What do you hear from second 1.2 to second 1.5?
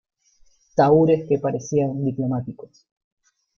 que